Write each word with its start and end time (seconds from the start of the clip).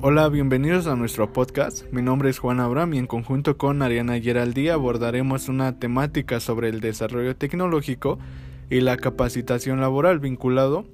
Hola, 0.00 0.28
bienvenidos 0.28 0.86
a 0.86 0.94
nuestro 0.94 1.32
podcast. 1.32 1.84
Mi 1.90 2.02
nombre 2.02 2.30
es 2.30 2.38
Juan 2.38 2.60
Abraham 2.60 2.94
y 2.94 2.98
en 2.98 3.08
conjunto 3.08 3.58
con 3.58 3.82
Ariana 3.82 4.20
Geraldí 4.20 4.68
abordaremos 4.68 5.48
una 5.48 5.80
temática 5.80 6.38
sobre 6.38 6.68
el 6.68 6.78
desarrollo 6.78 7.34
tecnológico 7.34 8.20
y 8.70 8.80
la 8.80 8.96
capacitación 8.96 9.80
laboral 9.80 10.20
vinculado 10.20 10.84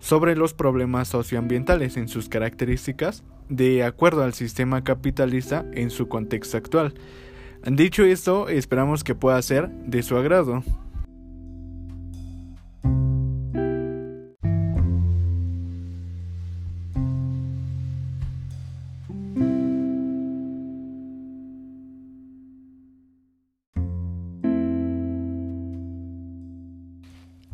sobre 0.00 0.34
los 0.34 0.54
problemas 0.54 1.06
socioambientales 1.06 1.96
en 1.96 2.08
sus 2.08 2.28
características 2.28 3.22
de 3.48 3.84
acuerdo 3.84 4.24
al 4.24 4.34
sistema 4.34 4.82
capitalista 4.82 5.64
en 5.72 5.90
su 5.90 6.08
contexto 6.08 6.56
actual. 6.56 6.94
Dicho 7.64 8.02
esto, 8.02 8.48
esperamos 8.48 9.04
que 9.04 9.14
pueda 9.14 9.40
ser 9.40 9.68
de 9.68 10.02
su 10.02 10.16
agrado. 10.16 10.64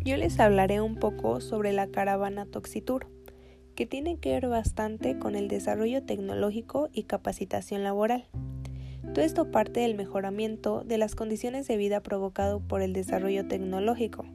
Yo 0.05 0.19
les 0.19 0.39
hablaré 0.39 0.83
un 0.83 0.97
poco 0.97 1.41
sobre 1.41 1.73
la 1.73 1.87
caravana 1.87 2.45
Toxitur, 2.45 3.07
que 3.75 3.87
tiene 3.87 4.19
que 4.19 4.33
ver 4.33 4.49
bastante 4.49 5.19
con 5.19 5.35
el 5.35 5.49
desarrollo 5.49 6.03
tecnológico 6.03 6.91
y 6.93 7.05
capacitación 7.05 7.83
laboral. 7.83 8.27
Todo 9.15 9.25
esto 9.25 9.51
parte 9.51 9.81
del 9.81 9.95
mejoramiento 9.95 10.85
de 10.85 10.99
las 10.99 11.15
condiciones 11.15 11.67
de 11.69 11.79
vida 11.79 12.03
provocado 12.03 12.61
por 12.61 12.83
el 12.83 12.93
desarrollo 12.93 13.49
tecnológico. 13.49 14.27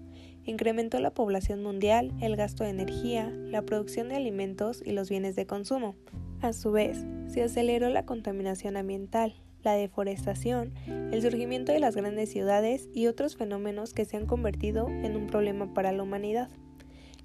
Incrementó 0.44 1.00
la 1.00 1.14
población 1.14 1.62
mundial, 1.62 2.14
el 2.20 2.36
gasto 2.36 2.64
de 2.64 2.72
energía, 2.72 3.30
la 3.30 3.62
producción 3.62 4.10
de 4.10 4.16
alimentos 4.16 4.82
y 4.84 4.94
los 4.94 5.08
bienes 5.08 5.36
de 5.36 5.46
consumo. 5.46 5.94
A 6.42 6.52
su 6.52 6.72
vez, 6.72 7.06
se 7.28 7.44
aceleró 7.44 7.90
la 7.90 8.08
contaminación 8.08 8.76
ambiental, 8.76 9.36
la 9.64 9.74
deforestación, 9.74 10.74
el 10.88 11.22
surgimiento 11.22 11.72
de 11.72 11.80
las 11.80 11.96
grandes 11.96 12.32
ciudades 12.32 12.88
y 12.94 13.08
otros 13.08 13.36
fenómenos 13.36 13.94
que 13.94 14.06
se 14.06 14.18
han 14.18 14.26
convertido 14.26 14.88
en 14.88 15.16
un 15.16 15.28
problema 15.28 15.74
para 15.74 15.92
la 15.92 16.04
humanidad. 16.04 16.50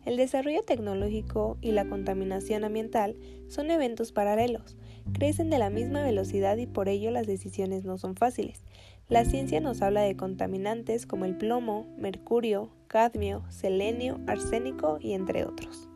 El 0.04 0.16
desarrollo 0.16 0.62
tecnológico 0.62 1.56
y 1.62 1.72
la 1.72 1.88
contaminación 1.88 2.64
ambiental 2.64 3.16
son 3.48 3.70
eventos 3.70 4.12
paralelos, 4.12 4.76
crecen 5.12 5.48
de 5.48 5.58
la 5.58 5.70
misma 5.70 6.02
velocidad 6.02 6.56
y 6.58 6.66
por 6.66 6.88
ello 6.88 7.10
las 7.10 7.26
decisiones 7.26 7.84
no 7.84 7.96
son 7.96 8.14
fáciles. 8.14 8.62
La 9.08 9.24
ciencia 9.24 9.60
nos 9.60 9.82
habla 9.82 10.02
de 10.02 10.16
contaminantes 10.16 11.06
como 11.06 11.24
el 11.24 11.36
plomo, 11.36 11.86
mercurio, 11.98 12.70
cadmio, 12.86 13.44
selenio, 13.50 14.20
arsénico 14.26 14.98
y 15.00 15.12
entre 15.12 15.44
otros. 15.44 15.88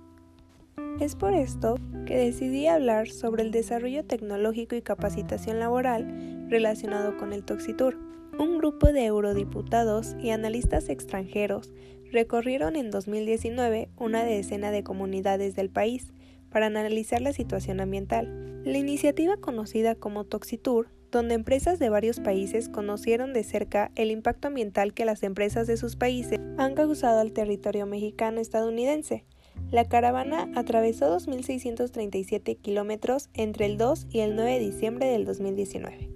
Es 1.01 1.15
por 1.15 1.35
esto 1.35 1.77
que 2.07 2.17
decidí 2.17 2.67
hablar 2.67 3.09
sobre 3.09 3.43
el 3.43 3.51
desarrollo 3.51 4.05
tecnológico 4.05 4.75
y 4.75 4.83
capacitación 4.83 5.59
laboral 5.59 6.47
relacionado 6.49 7.17
con 7.17 7.33
el 7.33 7.45
Toxitur. 7.45 7.99
Un 8.39 8.59
grupo 8.59 8.93
de 8.93 9.07
eurodiputados 9.07 10.17
y 10.21 10.31
analistas 10.31 10.89
extranjeros 10.89 11.73
recorrieron 12.11 12.77
en 12.77 12.91
2019 12.91 13.91
una 13.97 14.25
decena 14.25 14.71
de 14.71 14.83
comunidades 14.83 15.55
del 15.55 15.71
país 15.71 16.13
para 16.51 16.67
analizar 16.67 17.21
la 17.21 17.33
situación 17.33 17.81
ambiental. 17.81 18.63
La 18.65 18.79
iniciativa 18.79 19.37
conocida 19.37 19.95
como 19.95 20.25
Toxitur 20.25 20.89
donde 21.11 21.35
empresas 21.35 21.79
de 21.79 21.89
varios 21.89 22.21
países 22.21 22.69
conocieron 22.69 23.33
de 23.33 23.45
cerca 23.45 23.91
el 23.95 24.11
impacto 24.11 24.49
ambiental 24.49 24.93
que 24.93 25.05
las 25.05 25.23
empresas 25.23 25.67
de 25.67 25.77
sus 25.77 25.97
países 25.97 26.39
han 26.59 26.75
causado 26.75 27.21
al 27.21 27.33
territorio 27.33 27.87
mexicano 27.87 28.41
estadounidense, 28.41 29.25
la 29.71 29.85
caravana 29.85 30.51
atravesó 30.55 31.15
2.637 31.19 32.59
kilómetros 32.59 33.29
entre 33.35 33.67
el 33.67 33.77
2 33.77 34.07
y 34.11 34.21
el 34.21 34.35
9 34.35 34.53
de 34.53 34.61
diciembre 34.61 35.07
del 35.09 35.25
2019. 35.25 36.11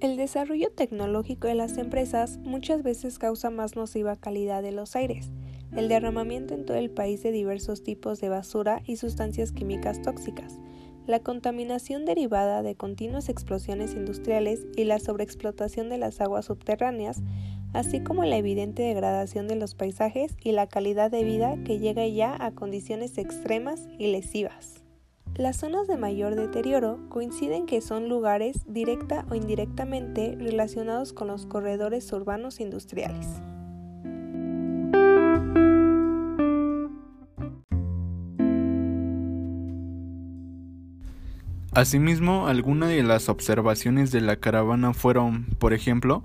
El 0.00 0.16
desarrollo 0.16 0.70
tecnológico 0.70 1.48
de 1.48 1.54
las 1.54 1.78
empresas 1.78 2.38
muchas 2.38 2.82
veces 2.82 3.18
causa 3.18 3.50
más 3.50 3.76
nociva 3.76 4.16
calidad 4.16 4.62
de 4.62 4.72
los 4.72 4.94
aires, 4.96 5.30
el 5.76 5.88
derramamiento 5.88 6.54
en 6.54 6.64
todo 6.64 6.76
el 6.76 6.90
país 6.90 7.22
de 7.22 7.32
diversos 7.32 7.82
tipos 7.82 8.20
de 8.20 8.28
basura 8.28 8.82
y 8.86 8.96
sustancias 8.96 9.52
químicas 9.52 10.02
tóxicas, 10.02 10.58
la 11.06 11.20
contaminación 11.20 12.04
derivada 12.04 12.62
de 12.62 12.76
continuas 12.76 13.28
explosiones 13.28 13.94
industriales 13.94 14.66
y 14.76 14.84
la 14.84 15.00
sobreexplotación 15.00 15.88
de 15.88 15.98
las 15.98 16.20
aguas 16.20 16.46
subterráneas 16.46 17.22
así 17.72 18.00
como 18.00 18.24
la 18.24 18.36
evidente 18.36 18.82
degradación 18.82 19.48
de 19.48 19.56
los 19.56 19.74
paisajes 19.74 20.36
y 20.42 20.52
la 20.52 20.66
calidad 20.66 21.10
de 21.10 21.24
vida 21.24 21.56
que 21.64 21.78
llega 21.78 22.06
ya 22.06 22.36
a 22.38 22.52
condiciones 22.52 23.18
extremas 23.18 23.88
y 23.98 24.12
lesivas. 24.12 24.82
Las 25.34 25.56
zonas 25.56 25.88
de 25.88 25.96
mayor 25.96 26.34
deterioro 26.34 26.98
coinciden 27.08 27.64
que 27.64 27.80
son 27.80 28.10
lugares 28.10 28.58
directa 28.66 29.24
o 29.30 29.34
indirectamente 29.34 30.36
relacionados 30.38 31.14
con 31.14 31.28
los 31.28 31.46
corredores 31.46 32.12
urbanos 32.12 32.60
industriales. 32.60 33.26
Asimismo, 41.74 42.48
algunas 42.48 42.90
de 42.90 43.02
las 43.02 43.30
observaciones 43.30 44.12
de 44.12 44.20
la 44.20 44.36
caravana 44.36 44.92
fueron, 44.92 45.46
por 45.58 45.72
ejemplo, 45.72 46.22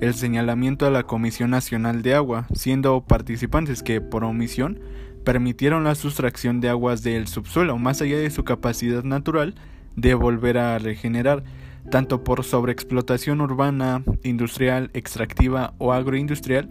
el 0.00 0.14
señalamiento 0.14 0.86
a 0.86 0.90
la 0.90 1.04
Comisión 1.04 1.50
Nacional 1.50 2.02
de 2.02 2.14
Agua, 2.14 2.46
siendo 2.54 3.02
participantes 3.02 3.82
que, 3.82 4.00
por 4.00 4.24
omisión, 4.24 4.80
permitieron 5.24 5.84
la 5.84 5.94
sustracción 5.94 6.60
de 6.60 6.68
aguas 6.68 7.02
del 7.02 7.26
subsuelo, 7.26 7.78
más 7.78 8.02
allá 8.02 8.18
de 8.18 8.30
su 8.30 8.44
capacidad 8.44 9.02
natural 9.04 9.54
de 9.96 10.14
volver 10.14 10.58
a 10.58 10.78
regenerar, 10.78 11.42
tanto 11.90 12.24
por 12.24 12.44
sobreexplotación 12.44 13.40
urbana, 13.40 14.02
industrial, 14.22 14.90
extractiva 14.92 15.74
o 15.78 15.92
agroindustrial. 15.92 16.68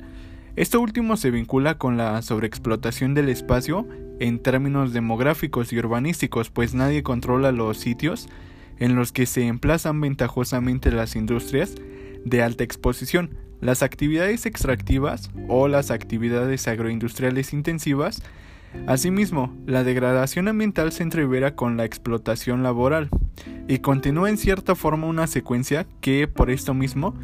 Esto 0.56 0.80
último 0.80 1.18
se 1.18 1.32
vincula 1.32 1.78
con 1.78 1.98
la 1.98 2.22
sobreexplotación 2.22 3.14
del 3.14 3.30
espacio 3.30 3.88
en 4.20 4.40
términos 4.40 4.94
demográficos 4.94 5.74
y 5.74 5.80
urbanísticos, 5.80 6.50
pues 6.50 6.74
nadie 6.74 7.04
controla 7.04 7.52
los 7.52 7.78
sitios 7.78 8.30
en 8.78 8.96
los 8.96 9.12
que 9.12 9.26
se 9.26 9.48
emplazan 9.48 10.00
ventajosamente 10.00 10.92
las 10.92 11.16
industrias 11.16 11.76
de 12.26 12.44
alta 12.44 12.64
exposición. 12.64 13.38
Las 13.62 13.82
actividades 13.82 14.46
extractivas 14.46 15.32
o 15.48 15.70
las 15.70 15.92
actividades 15.92 16.68
agroindustriales 16.68 17.54
intensivas. 17.54 18.22
Asimismo, 18.88 19.56
la 19.66 19.86
degradación 19.86 20.50
ambiental 20.50 20.92
se 20.92 21.04
entrevera 21.04 21.56
con 21.56 21.78
la 21.78 21.86
explotación 21.86 22.62
laboral 22.62 23.10
y 23.70 23.80
continúa 23.80 24.30
en 24.30 24.38
cierta 24.38 24.76
forma 24.76 25.08
una 25.08 25.28
secuencia 25.28 25.88
que, 26.02 26.28
por 26.28 26.50
esto 26.50 26.74
mismo, 26.74 27.16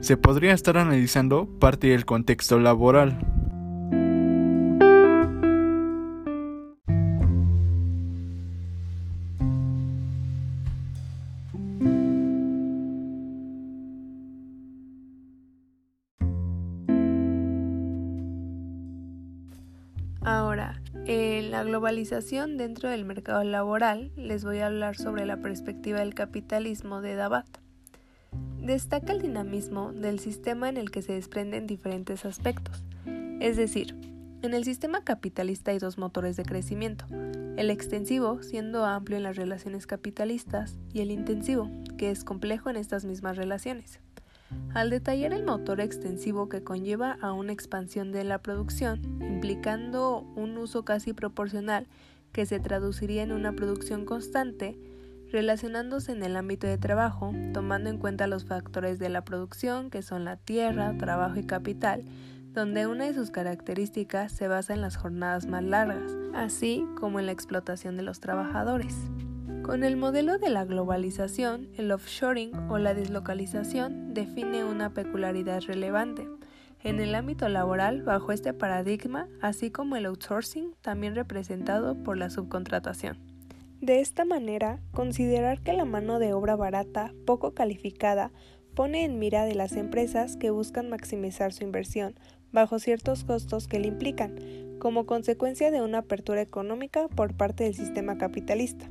se 0.00 0.16
podría 0.16 0.52
estar 0.52 0.78
analizando 0.78 1.46
parte 1.58 1.88
del 1.88 2.04
contexto 2.04 2.60
laboral. 2.60 3.39
La 21.60 21.64
globalización 21.64 22.56
dentro 22.56 22.88
del 22.88 23.04
mercado 23.04 23.44
laboral, 23.44 24.12
les 24.16 24.46
voy 24.46 24.60
a 24.60 24.68
hablar 24.68 24.96
sobre 24.96 25.26
la 25.26 25.42
perspectiva 25.42 25.98
del 25.98 26.14
capitalismo 26.14 27.02
de 27.02 27.16
Dabat. 27.16 27.46
Destaca 28.62 29.12
el 29.12 29.20
dinamismo 29.20 29.92
del 29.92 30.20
sistema 30.20 30.70
en 30.70 30.78
el 30.78 30.90
que 30.90 31.02
se 31.02 31.12
desprenden 31.12 31.66
diferentes 31.66 32.24
aspectos. 32.24 32.82
Es 33.40 33.58
decir, 33.58 33.94
en 34.40 34.54
el 34.54 34.64
sistema 34.64 35.04
capitalista 35.04 35.70
hay 35.70 35.78
dos 35.78 35.98
motores 35.98 36.34
de 36.38 36.44
crecimiento, 36.44 37.04
el 37.58 37.68
extensivo 37.68 38.42
siendo 38.42 38.86
amplio 38.86 39.18
en 39.18 39.24
las 39.24 39.36
relaciones 39.36 39.86
capitalistas 39.86 40.78
y 40.94 41.02
el 41.02 41.10
intensivo, 41.10 41.70
que 41.98 42.10
es 42.10 42.24
complejo 42.24 42.70
en 42.70 42.76
estas 42.76 43.04
mismas 43.04 43.36
relaciones. 43.36 44.00
Al 44.74 44.90
detallar 44.90 45.32
el 45.32 45.44
motor 45.44 45.80
extensivo 45.80 46.48
que 46.48 46.62
conlleva 46.62 47.18
a 47.20 47.32
una 47.32 47.52
expansión 47.52 48.12
de 48.12 48.24
la 48.24 48.38
producción, 48.38 49.00
implicando 49.20 50.20
un 50.36 50.56
uso 50.58 50.84
casi 50.84 51.12
proporcional 51.12 51.86
que 52.32 52.46
se 52.46 52.60
traduciría 52.60 53.22
en 53.22 53.32
una 53.32 53.52
producción 53.52 54.04
constante, 54.04 54.78
relacionándose 55.32 56.12
en 56.12 56.22
el 56.22 56.36
ámbito 56.36 56.66
de 56.66 56.78
trabajo, 56.78 57.32
tomando 57.52 57.90
en 57.90 57.98
cuenta 57.98 58.26
los 58.26 58.44
factores 58.44 58.98
de 58.98 59.08
la 59.08 59.24
producción 59.24 59.90
que 59.90 60.02
son 60.02 60.24
la 60.24 60.36
tierra, 60.36 60.96
trabajo 60.98 61.38
y 61.38 61.44
capital, 61.44 62.04
donde 62.52 62.86
una 62.86 63.06
de 63.06 63.14
sus 63.14 63.30
características 63.30 64.32
se 64.32 64.48
basa 64.48 64.74
en 64.74 64.80
las 64.80 64.96
jornadas 64.96 65.46
más 65.46 65.62
largas, 65.62 66.12
así 66.34 66.84
como 66.98 67.20
en 67.20 67.26
la 67.26 67.32
explotación 67.32 67.96
de 67.96 68.02
los 68.02 68.20
trabajadores. 68.20 68.96
Con 69.70 69.84
el 69.84 69.96
modelo 69.96 70.36
de 70.38 70.50
la 70.50 70.64
globalización, 70.64 71.68
el 71.76 71.92
offshoring 71.92 72.52
o 72.70 72.78
la 72.78 72.92
deslocalización 72.92 74.14
define 74.14 74.64
una 74.64 74.92
peculiaridad 74.94 75.60
relevante. 75.60 76.26
En 76.82 76.98
el 76.98 77.14
ámbito 77.14 77.48
laboral, 77.48 78.02
bajo 78.02 78.32
este 78.32 78.52
paradigma, 78.52 79.28
así 79.40 79.70
como 79.70 79.94
el 79.94 80.06
outsourcing, 80.06 80.74
también 80.80 81.14
representado 81.14 81.94
por 82.02 82.18
la 82.18 82.30
subcontratación. 82.30 83.18
De 83.80 84.00
esta 84.00 84.24
manera, 84.24 84.80
considerar 84.90 85.60
que 85.60 85.72
la 85.72 85.84
mano 85.84 86.18
de 86.18 86.32
obra 86.32 86.56
barata, 86.56 87.12
poco 87.24 87.54
calificada, 87.54 88.32
pone 88.74 89.04
en 89.04 89.20
mira 89.20 89.44
de 89.44 89.54
las 89.54 89.74
empresas 89.74 90.36
que 90.36 90.50
buscan 90.50 90.90
maximizar 90.90 91.52
su 91.52 91.62
inversión 91.62 92.16
bajo 92.50 92.80
ciertos 92.80 93.22
costos 93.22 93.68
que 93.68 93.78
le 93.78 93.86
implican, 93.86 94.34
como 94.80 95.06
consecuencia 95.06 95.70
de 95.70 95.80
una 95.80 95.98
apertura 95.98 96.40
económica 96.40 97.06
por 97.06 97.36
parte 97.36 97.62
del 97.62 97.76
sistema 97.76 98.18
capitalista. 98.18 98.90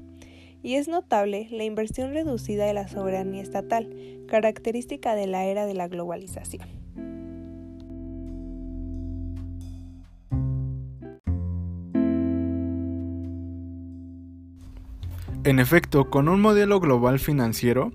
Y 0.62 0.76
es 0.76 0.88
notable 0.88 1.48
la 1.52 1.64
inversión 1.64 2.14
reducida 2.14 2.66
de 2.66 2.74
la 2.74 2.88
soberanía 2.88 3.42
estatal, 3.42 3.90
característica 4.28 5.16
de 5.16 5.28
la 5.28 5.46
era 5.46 5.66
de 5.66 5.74
la 5.74 5.88
globalización. 5.88 6.68
En 15.46 15.60
efecto, 15.60 16.10
con 16.10 16.28
un 16.28 16.42
modelo 16.42 16.82
global 16.82 17.18
financiero, 17.18 17.92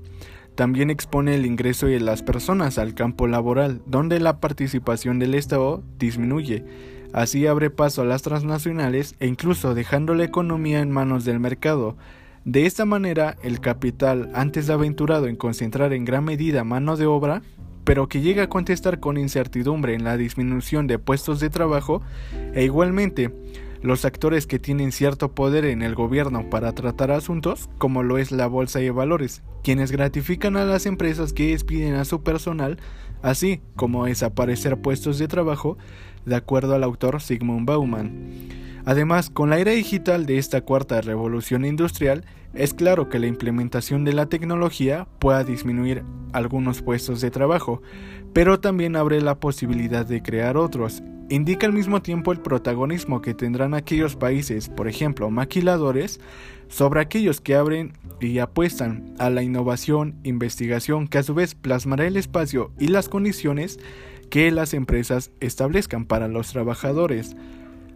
también 0.54 0.88
expone 0.88 1.34
el 1.34 1.44
ingreso 1.44 1.86
de 1.86 2.00
las 2.00 2.22
personas 2.22 2.78
al 2.78 2.94
campo 2.94 3.26
laboral, 3.26 3.82
donde 3.86 4.18
la 4.18 4.40
participación 4.40 5.18
del 5.18 5.34
Estado 5.34 5.82
disminuye. 5.98 6.64
Así 7.12 7.46
abre 7.46 7.70
paso 7.70 8.02
a 8.02 8.06
las 8.06 8.22
transnacionales 8.22 9.14
e 9.20 9.26
incluso 9.26 9.74
dejando 9.74 10.14
la 10.14 10.24
economía 10.24 10.80
en 10.80 10.90
manos 10.90 11.24
del 11.24 11.38
mercado. 11.38 11.96
De 12.44 12.66
esta 12.66 12.84
manera, 12.84 13.38
el 13.42 13.60
capital, 13.60 14.30
antes 14.34 14.68
aventurado 14.68 15.28
en 15.28 15.36
concentrar 15.36 15.94
en 15.94 16.04
gran 16.04 16.24
medida 16.24 16.62
mano 16.62 16.96
de 16.98 17.06
obra, 17.06 17.40
pero 17.84 18.06
que 18.06 18.20
llega 18.20 18.44
a 18.44 18.48
contestar 18.48 19.00
con 19.00 19.16
incertidumbre 19.16 19.94
en 19.94 20.04
la 20.04 20.18
disminución 20.18 20.86
de 20.86 20.98
puestos 20.98 21.40
de 21.40 21.48
trabajo, 21.48 22.02
e 22.52 22.64
igualmente 22.64 23.32
los 23.80 24.04
actores 24.04 24.46
que 24.46 24.58
tienen 24.58 24.92
cierto 24.92 25.34
poder 25.34 25.64
en 25.64 25.80
el 25.80 25.94
gobierno 25.94 26.50
para 26.50 26.72
tratar 26.72 27.12
asuntos, 27.12 27.70
como 27.78 28.02
lo 28.02 28.18
es 28.18 28.30
la 28.30 28.46
Bolsa 28.46 28.78
de 28.78 28.90
Valores, 28.90 29.42
quienes 29.62 29.90
gratifican 29.90 30.58
a 30.58 30.64
las 30.64 30.84
empresas 30.84 31.32
que 31.32 31.52
despiden 31.52 31.94
a 31.94 32.04
su 32.04 32.22
personal, 32.22 32.78
así 33.22 33.62
como 33.74 34.04
desaparecer 34.04 34.78
puestos 34.82 35.18
de 35.18 35.28
trabajo, 35.28 35.78
de 36.26 36.36
acuerdo 36.36 36.74
al 36.74 36.84
autor 36.84 37.22
Sigmund 37.22 37.66
Bauman. 37.66 38.64
Además, 38.86 39.30
con 39.30 39.50
la 39.50 39.58
era 39.58 39.72
digital 39.72 40.26
de 40.26 40.38
esta 40.38 40.60
cuarta 40.60 41.00
revolución 41.00 41.64
industrial, 41.64 42.24
es 42.52 42.74
claro 42.74 43.08
que 43.08 43.18
la 43.18 43.26
implementación 43.26 44.04
de 44.04 44.12
la 44.12 44.26
tecnología 44.26 45.08
pueda 45.18 45.42
disminuir 45.42 46.04
algunos 46.32 46.82
puestos 46.82 47.20
de 47.20 47.30
trabajo, 47.30 47.80
pero 48.32 48.60
también 48.60 48.96
abre 48.96 49.20
la 49.20 49.40
posibilidad 49.40 50.04
de 50.04 50.22
crear 50.22 50.56
otros, 50.56 51.02
indica 51.30 51.66
al 51.66 51.72
mismo 51.72 52.02
tiempo 52.02 52.32
el 52.32 52.40
protagonismo 52.40 53.22
que 53.22 53.34
tendrán 53.34 53.74
aquellos 53.74 54.16
países, 54.16 54.68
por 54.68 54.88
ejemplo, 54.88 55.30
maquiladores, 55.30 56.20
sobre 56.68 57.00
aquellos 57.00 57.40
que 57.40 57.54
abren 57.54 57.92
y 58.20 58.38
apuestan 58.38 59.14
a 59.18 59.30
la 59.30 59.42
innovación, 59.42 60.16
investigación, 60.24 61.08
que 61.08 61.18
a 61.18 61.22
su 61.22 61.34
vez 61.34 61.54
plasmará 61.54 62.06
el 62.06 62.16
espacio 62.16 62.72
y 62.78 62.88
las 62.88 63.08
condiciones 63.08 63.78
que 64.30 64.50
las 64.50 64.74
empresas 64.74 65.30
establezcan 65.40 66.04
para 66.04 66.28
los 66.28 66.50
trabajadores. 66.50 67.36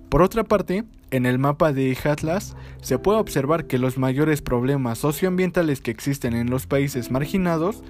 Por 0.08 0.22
otra 0.22 0.44
parte, 0.44 0.84
en 1.10 1.26
el 1.26 1.38
mapa 1.38 1.72
de 1.72 1.96
Atlas 2.04 2.56
se 2.80 2.98
puede 2.98 3.18
observar 3.18 3.66
que 3.66 3.78
los 3.78 3.98
mayores 3.98 4.40
problemas 4.40 4.98
socioambientales 4.98 5.80
que 5.80 5.90
existen 5.90 6.34
en 6.34 6.48
los 6.48 6.66
países 6.66 7.10
marginados, 7.10 7.82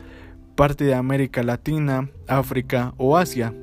parte 0.56 0.84
de 0.84 0.94
América 0.94 1.44
Latina, 1.44 2.10
África 2.26 2.94
o 2.96 3.16
Asia, 3.16 3.54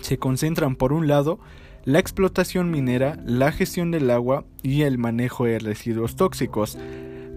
se 0.00 0.18
concentran 0.18 0.76
por 0.76 0.92
un 0.92 1.08
lado 1.08 1.40
la 1.84 1.98
explotación 1.98 2.70
minera, 2.70 3.18
la 3.26 3.52
gestión 3.52 3.90
del 3.90 4.10
agua 4.10 4.44
y 4.62 4.82
el 4.82 4.96
manejo 4.96 5.44
de 5.44 5.58
residuos 5.58 6.16
tóxicos. 6.16 6.78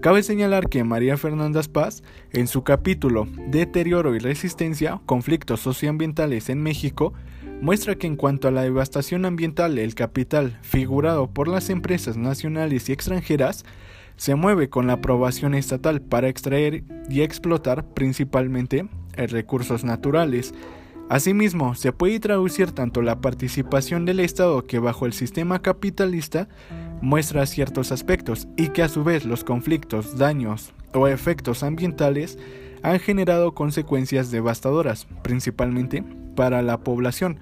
Cabe 0.00 0.22
señalar 0.22 0.68
que 0.68 0.84
María 0.84 1.16
Fernanda 1.16 1.60
Paz, 1.72 2.04
en 2.32 2.46
su 2.46 2.62
capítulo 2.62 3.26
Deterioro 3.48 4.14
y 4.14 4.20
Resistencia, 4.20 5.00
Conflictos 5.06 5.60
Socioambientales 5.60 6.48
en 6.48 6.62
México, 6.62 7.12
muestra 7.60 7.96
que 7.96 8.06
en 8.06 8.16
cuanto 8.16 8.48
a 8.48 8.50
la 8.50 8.62
devastación 8.62 9.24
ambiental, 9.24 9.78
el 9.78 9.94
capital, 9.94 10.58
figurado 10.62 11.28
por 11.28 11.48
las 11.48 11.70
empresas 11.70 12.16
nacionales 12.16 12.88
y 12.88 12.92
extranjeras, 12.92 13.64
se 14.16 14.34
mueve 14.34 14.68
con 14.68 14.86
la 14.86 14.94
aprobación 14.94 15.54
estatal 15.54 16.00
para 16.00 16.28
extraer 16.28 16.84
y 17.08 17.22
explotar 17.22 17.84
principalmente 17.94 18.88
recursos 19.16 19.84
naturales, 19.84 20.54
Asimismo, 21.08 21.74
se 21.74 21.92
puede 21.92 22.20
traducir 22.20 22.72
tanto 22.72 23.00
la 23.00 23.22
participación 23.22 24.04
del 24.04 24.20
Estado 24.20 24.66
que 24.66 24.78
bajo 24.78 25.06
el 25.06 25.14
sistema 25.14 25.62
capitalista 25.62 26.48
muestra 27.00 27.46
ciertos 27.46 27.92
aspectos 27.92 28.46
y 28.58 28.68
que 28.68 28.82
a 28.82 28.90
su 28.90 29.04
vez 29.04 29.24
los 29.24 29.42
conflictos, 29.42 30.18
daños 30.18 30.74
o 30.92 31.08
efectos 31.08 31.62
ambientales 31.62 32.38
han 32.82 32.98
generado 32.98 33.54
consecuencias 33.54 34.30
devastadoras, 34.30 35.06
principalmente 35.22 36.04
para 36.34 36.62
la 36.62 36.80
población, 36.80 37.38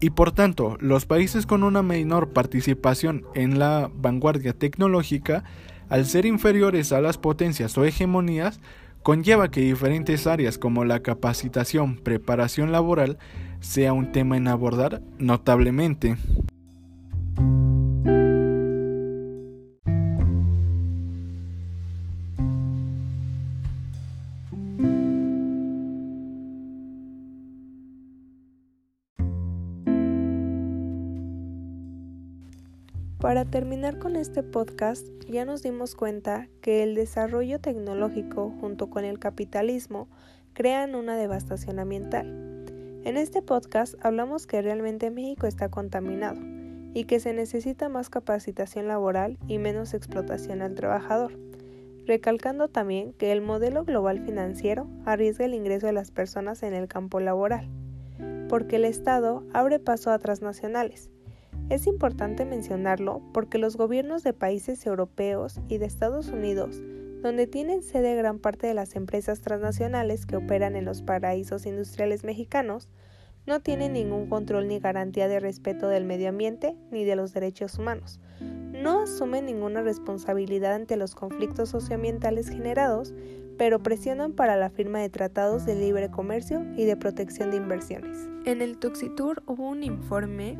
y 0.00 0.10
por 0.10 0.32
tanto 0.32 0.76
los 0.80 1.06
países 1.06 1.46
con 1.46 1.62
una 1.62 1.82
menor 1.82 2.30
participación 2.32 3.24
en 3.34 3.58
la 3.58 3.90
vanguardia 3.94 4.52
tecnológica, 4.52 5.44
al 5.88 6.06
ser 6.06 6.26
inferiores 6.26 6.92
a 6.92 7.00
las 7.00 7.18
potencias 7.18 7.76
o 7.78 7.84
hegemonías, 7.84 8.60
conlleva 9.02 9.50
que 9.50 9.60
diferentes 9.60 10.26
áreas 10.26 10.58
como 10.58 10.84
la 10.84 11.00
capacitación, 11.00 11.96
preparación 11.96 12.72
laboral 12.72 13.18
sea 13.60 13.92
un 13.92 14.12
tema 14.12 14.36
en 14.36 14.48
abordar 14.48 15.02
notablemente. 15.18 16.16
Para 33.34 33.50
terminar 33.50 33.98
con 33.98 34.14
este 34.14 34.44
podcast, 34.44 35.08
ya 35.28 35.44
nos 35.44 35.60
dimos 35.60 35.96
cuenta 35.96 36.46
que 36.60 36.84
el 36.84 36.94
desarrollo 36.94 37.58
tecnológico 37.58 38.54
junto 38.60 38.90
con 38.90 39.04
el 39.04 39.18
capitalismo 39.18 40.06
crean 40.52 40.94
una 40.94 41.16
devastación 41.16 41.80
ambiental. 41.80 42.28
En 43.02 43.16
este 43.16 43.42
podcast 43.42 43.96
hablamos 44.02 44.46
que 44.46 44.62
realmente 44.62 45.10
México 45.10 45.48
está 45.48 45.68
contaminado 45.68 46.40
y 46.94 47.06
que 47.06 47.18
se 47.18 47.32
necesita 47.32 47.88
más 47.88 48.08
capacitación 48.08 48.86
laboral 48.86 49.36
y 49.48 49.58
menos 49.58 49.94
explotación 49.94 50.62
al 50.62 50.76
trabajador, 50.76 51.36
recalcando 52.06 52.68
también 52.68 53.14
que 53.14 53.32
el 53.32 53.40
modelo 53.40 53.84
global 53.84 54.20
financiero 54.24 54.86
arriesga 55.06 55.44
el 55.44 55.54
ingreso 55.54 55.88
de 55.88 55.92
las 55.92 56.12
personas 56.12 56.62
en 56.62 56.72
el 56.72 56.86
campo 56.86 57.18
laboral, 57.18 57.68
porque 58.48 58.76
el 58.76 58.84
Estado 58.84 59.42
abre 59.52 59.80
paso 59.80 60.12
a 60.12 60.20
transnacionales, 60.20 61.10
es 61.70 61.86
importante 61.86 62.44
mencionarlo 62.44 63.22
porque 63.32 63.58
los 63.58 63.76
gobiernos 63.76 64.22
de 64.22 64.32
países 64.32 64.84
europeos 64.86 65.60
y 65.68 65.78
de 65.78 65.86
Estados 65.86 66.28
Unidos, 66.28 66.82
donde 67.22 67.46
tienen 67.46 67.82
sede 67.82 68.14
gran 68.16 68.38
parte 68.38 68.66
de 68.66 68.74
las 68.74 68.96
empresas 68.96 69.40
transnacionales 69.40 70.26
que 70.26 70.36
operan 70.36 70.76
en 70.76 70.84
los 70.84 71.02
paraísos 71.02 71.64
industriales 71.64 72.22
mexicanos, 72.22 72.88
no 73.46 73.60
tienen 73.60 73.92
ningún 73.92 74.28
control 74.28 74.68
ni 74.68 74.78
garantía 74.78 75.28
de 75.28 75.40
respeto 75.40 75.88
del 75.88 76.04
medio 76.04 76.30
ambiente 76.30 76.76
ni 76.90 77.04
de 77.04 77.16
los 77.16 77.32
derechos 77.32 77.78
humanos. 77.78 78.20
No 78.40 79.02
asumen 79.02 79.46
ninguna 79.46 79.82
responsabilidad 79.82 80.74
ante 80.74 80.96
los 80.96 81.14
conflictos 81.14 81.70
socioambientales 81.70 82.48
generados, 82.48 83.14
pero 83.56 83.82
presionan 83.82 84.32
para 84.32 84.56
la 84.56 84.70
firma 84.70 84.98
de 84.98 85.10
tratados 85.10 85.64
de 85.64 85.76
libre 85.76 86.10
comercio 86.10 86.64
y 86.76 86.84
de 86.84 86.96
protección 86.96 87.50
de 87.50 87.58
inversiones. 87.58 88.28
En 88.44 88.60
el 88.60 88.78
Tuxitur 88.78 89.42
hubo 89.46 89.68
un 89.68 89.84
informe 89.84 90.58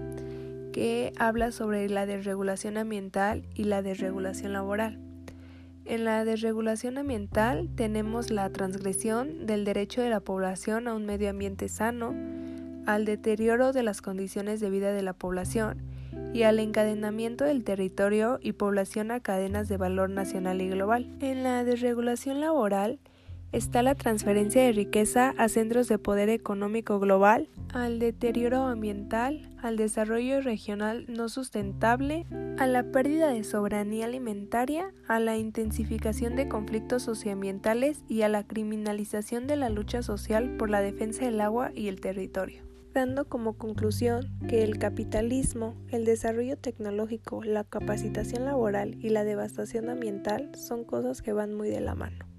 que 0.74 1.12
habla 1.20 1.52
sobre 1.52 1.88
la 1.88 2.04
desregulación 2.04 2.78
ambiental 2.78 3.44
y 3.54 3.62
la 3.62 3.80
desregulación 3.80 4.52
laboral. 4.52 4.98
En 5.84 6.04
la 6.04 6.24
desregulación 6.24 6.98
ambiental 6.98 7.68
tenemos 7.76 8.32
la 8.32 8.50
transgresión 8.50 9.46
del 9.46 9.64
derecho 9.64 10.02
de 10.02 10.10
la 10.10 10.18
población 10.18 10.88
a 10.88 10.94
un 10.94 11.06
medio 11.06 11.30
ambiente 11.30 11.68
sano, 11.68 12.12
al 12.86 13.04
deterioro 13.04 13.72
de 13.72 13.84
las 13.84 14.02
condiciones 14.02 14.58
de 14.58 14.68
vida 14.68 14.92
de 14.92 15.02
la 15.02 15.12
población 15.12 15.80
y 16.32 16.42
al 16.42 16.58
encadenamiento 16.58 17.44
del 17.44 17.62
territorio 17.62 18.40
y 18.42 18.54
población 18.54 19.12
a 19.12 19.20
cadenas 19.20 19.68
de 19.68 19.76
valor 19.76 20.10
nacional 20.10 20.60
y 20.60 20.70
global. 20.70 21.08
En 21.20 21.44
la 21.44 21.62
desregulación 21.62 22.40
laboral 22.40 22.98
está 23.54 23.82
la 23.82 23.94
transferencia 23.94 24.62
de 24.62 24.72
riqueza 24.72 25.32
a 25.38 25.48
centros 25.48 25.86
de 25.86 25.98
poder 25.98 26.28
económico 26.28 26.98
global, 26.98 27.48
al 27.72 28.00
deterioro 28.00 28.64
ambiental, 28.64 29.48
al 29.62 29.76
desarrollo 29.76 30.40
regional 30.40 31.06
no 31.08 31.28
sustentable, 31.28 32.26
a 32.58 32.66
la 32.66 32.90
pérdida 32.90 33.28
de 33.28 33.44
soberanía 33.44 34.06
alimentaria, 34.06 34.92
a 35.06 35.20
la 35.20 35.36
intensificación 35.36 36.34
de 36.34 36.48
conflictos 36.48 37.04
socioambientales 37.04 38.02
y 38.08 38.22
a 38.22 38.28
la 38.28 38.44
criminalización 38.44 39.46
de 39.46 39.56
la 39.56 39.70
lucha 39.70 40.02
social 40.02 40.56
por 40.56 40.68
la 40.68 40.80
defensa 40.80 41.24
del 41.24 41.40
agua 41.40 41.70
y 41.74 41.88
el 41.88 42.00
territorio. 42.00 42.64
dando 42.92 43.28
como 43.28 43.54
conclusión 43.54 44.30
que 44.48 44.62
el 44.62 44.78
capitalismo, 44.78 45.74
el 45.90 46.04
desarrollo 46.04 46.56
tecnológico, 46.56 47.42
la 47.42 47.64
capacitación 47.64 48.44
laboral 48.44 48.94
y 49.00 49.08
la 49.08 49.24
devastación 49.24 49.90
ambiental 49.90 50.52
son 50.54 50.84
cosas 50.84 51.20
que 51.20 51.32
van 51.32 51.54
muy 51.54 51.70
de 51.70 51.80
la 51.80 51.96
mano. 51.96 52.33